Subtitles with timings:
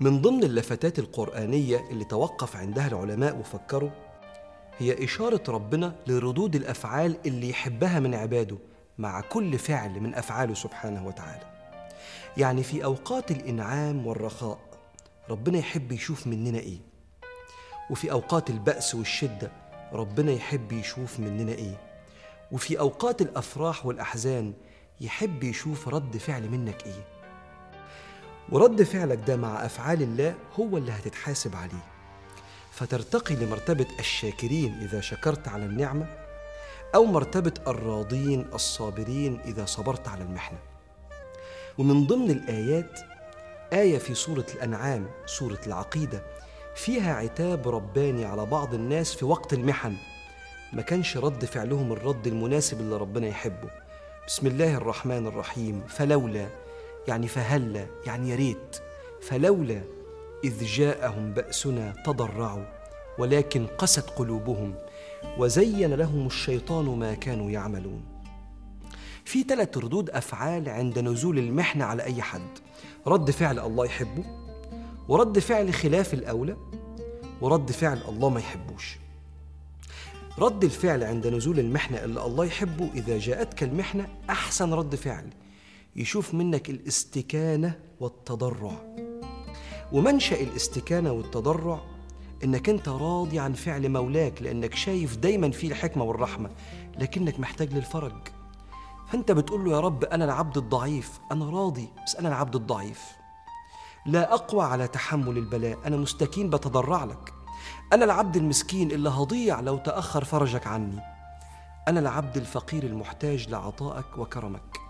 [0.00, 3.90] من ضمن اللفتات القرآنية اللي توقف عندها العلماء وفكروا
[4.78, 8.58] هي إشارة ربنا لردود الأفعال اللي يحبها من عباده
[8.98, 11.42] مع كل فعل من أفعاله سبحانه وتعالى.
[12.36, 14.58] يعني في أوقات الإنعام والرخاء
[15.30, 16.78] ربنا يحب يشوف مننا إيه.
[17.90, 19.52] وفي أوقات البأس والشدة
[19.92, 21.80] ربنا يحب يشوف مننا إيه.
[22.52, 24.52] وفي أوقات الأفراح والأحزان
[25.00, 27.17] يحب يشوف رد فعل منك إيه.
[28.52, 31.84] ورد فعلك ده مع أفعال الله هو اللي هتتحاسب عليه.
[32.72, 36.06] فترتقي لمرتبة الشاكرين إذا شكرت على النعمة
[36.94, 40.58] أو مرتبة الراضين الصابرين إذا صبرت على المحنة.
[41.78, 43.00] ومن ضمن الآيات
[43.72, 46.22] آية في سورة الأنعام سورة العقيدة
[46.76, 49.96] فيها عتاب رباني على بعض الناس في وقت المحن.
[50.72, 53.70] ما كانش رد فعلهم الرد المناسب اللي ربنا يحبه.
[54.26, 55.82] بسم الله الرحمن الرحيم.
[55.88, 56.48] فلولا
[57.08, 58.76] يعني فهلا يعني يا ريت.
[59.20, 59.82] فلولا
[60.44, 62.64] إذ جاءهم بأسنا تضرعوا
[63.18, 64.74] ولكن قست قلوبهم
[65.38, 68.02] وزين لهم الشيطان ما كانوا يعملون.
[69.24, 72.58] في ثلاث ردود أفعال عند نزول المحنة على أي حد.
[73.06, 74.24] رد فعل الله يحبه
[75.08, 76.56] ورد فعل خلاف الأولى
[77.40, 78.98] ورد فعل الله ما يحبوش.
[80.38, 85.26] رد الفعل عند نزول المحنة اللي الله يحبه إذا جاءتك المحنة أحسن رد فعل.
[85.98, 88.72] يشوف منك الاستكانة والتضرع.
[89.92, 91.80] ومنشأ الاستكانة والتضرع
[92.44, 96.50] إنك أنت راضي عن فعل مولاك لأنك شايف دايما فيه الحكمة والرحمة
[96.98, 98.28] لكنك محتاج للفرج.
[99.08, 103.04] فأنت بتقول له يا رب أنا العبد الضعيف أنا راضي بس أنا العبد الضعيف.
[104.06, 107.32] لا أقوى على تحمل البلاء أنا مستكين بتضرع لك.
[107.92, 111.00] أنا العبد المسكين اللي هضيع لو تأخر فرجك عني.
[111.88, 114.87] أنا العبد الفقير المحتاج لعطائك وكرمك.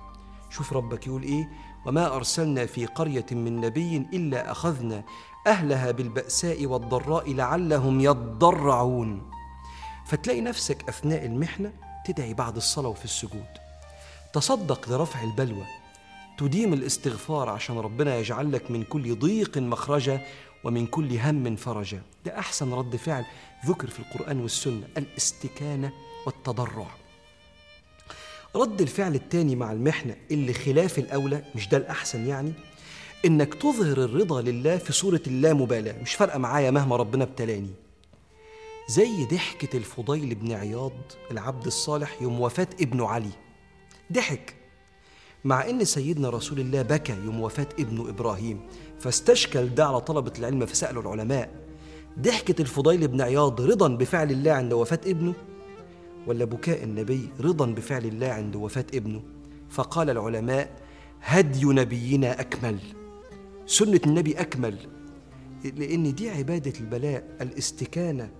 [0.50, 1.48] شوف ربك يقول إيه؟
[1.86, 5.04] وما أرسلنا في قرية من نبي إلا أخذنا
[5.46, 9.30] أهلها بالبأساء والضراء لعلهم يضرعون.
[10.06, 11.72] فتلاقي نفسك أثناء المحنة
[12.06, 13.46] تدعي بعد الصلاة وفي السجود.
[14.32, 15.64] تصدق لرفع البلوى.
[16.38, 20.20] تديم الاستغفار عشان ربنا يجعل لك من كل ضيق مخرجا
[20.64, 23.24] ومن كل هم فرجا ده أحسن رد فعل
[23.66, 25.92] ذكر في القرآن والسنة الإستكانة
[26.26, 26.86] والتضرع.
[28.56, 32.52] رد الفعل التاني مع المحنة اللي خلاف الأولى مش ده الأحسن يعني؟
[33.24, 37.70] إنك تظهر الرضا لله في صورة اللامبالاة مش فارقة معايا مهما ربنا ابتلاني.
[38.88, 40.92] زي ضحكة الفضيل بن عياض
[41.30, 43.30] العبد الصالح يوم وفاة ابنه علي.
[44.12, 44.54] ضحك.
[45.44, 48.60] مع إن سيدنا رسول الله بكى يوم وفاة ابنه إبراهيم
[49.00, 51.50] فاستشكل ده على طلبة العلم فسألوا العلماء.
[52.20, 55.34] ضحكة الفضيل بن عياض رضا بفعل الله عند وفاة ابنه
[56.28, 59.22] ولا بكاء النبي رضا بفعل الله عند وفاة ابنه؟
[59.70, 60.70] فقال العلماء
[61.22, 62.78] هدي نبينا أكمل.
[63.66, 64.78] سنة النبي أكمل.
[65.64, 68.30] لأن دي عبادة البلاء الاستكانة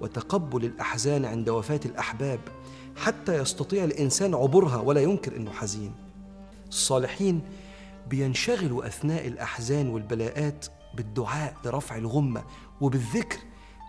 [0.00, 2.40] وتقبل الأحزان عند وفاة الأحباب.
[2.96, 5.92] حتى يستطيع الإنسان عبورها ولا ينكر إنه حزين.
[6.68, 7.40] الصالحين
[8.10, 12.44] بينشغلوا أثناء الأحزان والبلاءات بالدعاء لرفع الغمة
[12.80, 13.38] وبالذكر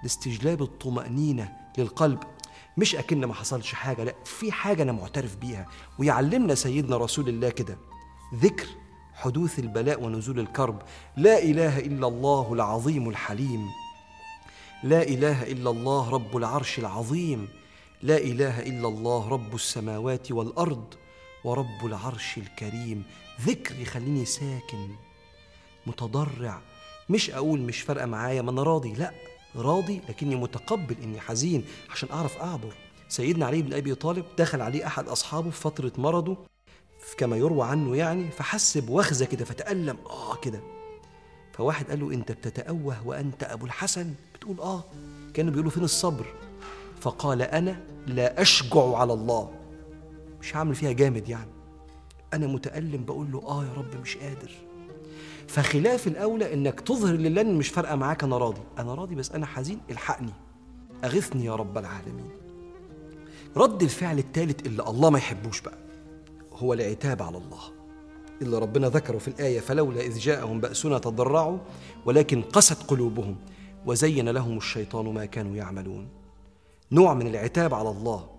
[0.03, 2.19] لاستجلاب الطمأنينة للقلب.
[2.77, 5.67] مش أكن ما حصلش حاجة لأ في حاجة أنا معترف بيها.
[5.99, 7.77] ويعلمنا سيدنا رسول الله كده.
[8.35, 8.67] ذكر
[9.13, 10.81] حدوث البلاء ونزول الكرب.
[11.17, 13.69] لا إله إلا الله العظيم الحليم.
[14.83, 17.47] لا إله إلا الله رب العرش العظيم.
[18.03, 20.93] لا إله إلا الله رب السماوات والأرض
[21.43, 23.03] ورب العرش الكريم.
[23.41, 24.89] ذكر يخليني ساكن
[25.87, 26.61] متضرع.
[27.09, 29.11] مش أقول مش فارقة معايا ما أنا راضي لأ.
[29.57, 32.73] راضي لكني متقبل إني حزين عشان أعرف أعبر.
[33.09, 36.37] سيدنا علي بن أبي طالب دخل عليه أحد أصحابه في فترة مرضه
[37.17, 39.97] كما يروى عنه يعني فحس بوخزة كده فتألم.
[40.09, 40.61] آه كده.
[41.53, 44.83] فواحد قال له أنت بتتأوه وأنت أبو الحسن؟ بتقول آه.
[45.33, 46.25] كانوا بيقولوا فين الصبر؟
[47.01, 49.51] فقال أنا لا أشجع على الله.
[50.41, 51.51] مش هعمل فيها جامد يعني.
[52.33, 54.51] أنا متألم بقول له آه يا رب مش قادر.
[55.47, 58.61] فخلاف الأولى إنك تظهر لله ان مش فارقة معاك أنا راضي.
[58.79, 60.33] أنا راضي بس أنا حزين الحقني.
[61.03, 62.29] أغثني يا رب العالمين.
[63.57, 65.77] رد الفعل الثالث اللي الله ما يحبوش بقى
[66.53, 67.59] هو العتاب على الله.
[68.41, 71.57] اللي ربنا ذكره في الآية فلولا إذ جاءهم بأسنا تضرعوا
[72.05, 73.35] ولكن قست قلوبهم
[73.85, 76.07] وزين لهم الشيطان ما كانوا يعملون.
[76.91, 78.34] نوع من العتاب على الله.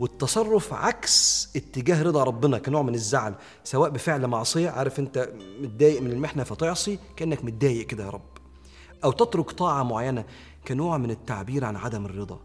[0.00, 3.34] والتصرف عكس اتجاه رضا ربنا كنوع من الزعل
[3.64, 8.38] سواء بفعل معصية عارف انت متضايق من المحنة فتعصي كأنك متضايق كده يا رب.
[9.04, 10.24] أو تترك طاعة معينة
[10.68, 12.40] كنوع من التعبير عن عدم الرضا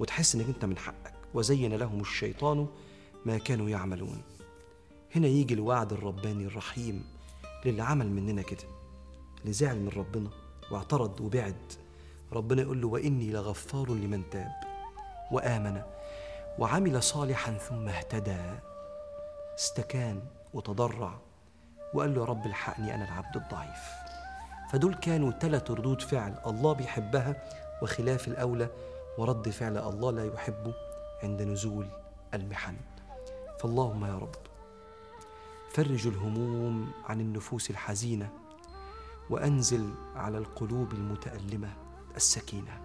[0.00, 1.14] وتحس إنك أنت من حقك.
[1.34, 2.66] وزين لهم الشيطان
[3.26, 4.22] ما كانوا يعملون.
[5.16, 7.04] هنا يجي الوعد الرباني الرحيم
[7.64, 8.64] للي عمل مننا كده
[9.40, 10.30] اللي زعل من ربنا
[10.70, 11.72] واعترض وبعد.
[12.32, 14.52] ربنا يقول له وإني لغفار لمن تاب
[15.32, 15.82] وآمن.
[16.58, 18.42] وعمل صالحا ثم اهتدى.
[19.58, 20.22] استكان
[20.54, 21.18] وتضرع
[21.94, 23.80] وقال له يا رب الحقني أنا العبد الضعيف.
[24.72, 27.42] فدول كانوا ثلاث ردود فعل الله بيحبها
[27.82, 28.68] وخلاف الأولى
[29.18, 30.74] ورد فعل الله لا يحبه
[31.22, 31.88] عند نزول
[32.34, 32.76] المحن.
[33.60, 34.36] فاللهم يا رب
[35.74, 38.30] فرج الهموم عن النفوس الحزينة
[39.30, 41.68] وأنزل على القلوب المتألمة
[42.16, 42.80] السكينة.